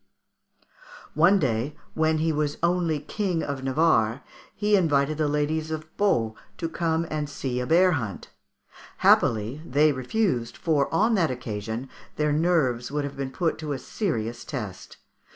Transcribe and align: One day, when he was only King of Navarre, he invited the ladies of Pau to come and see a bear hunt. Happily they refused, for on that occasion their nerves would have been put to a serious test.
One 1.13 1.37
day, 1.37 1.75
when 1.93 2.17
he 2.17 2.31
was 2.33 2.57
only 2.63 2.99
King 2.99 3.43
of 3.43 3.63
Navarre, 3.63 4.23
he 4.55 4.75
invited 4.75 5.19
the 5.19 5.27
ladies 5.27 5.69
of 5.69 5.95
Pau 5.95 6.33
to 6.57 6.67
come 6.67 7.05
and 7.11 7.29
see 7.29 7.59
a 7.59 7.67
bear 7.67 7.91
hunt. 7.91 8.31
Happily 9.05 9.61
they 9.63 9.91
refused, 9.91 10.57
for 10.57 10.91
on 10.91 11.13
that 11.13 11.29
occasion 11.29 11.87
their 12.15 12.33
nerves 12.33 12.89
would 12.91 13.03
have 13.03 13.15
been 13.15 13.29
put 13.29 13.59
to 13.59 13.73
a 13.73 13.77
serious 13.77 14.43
test. 14.43 14.97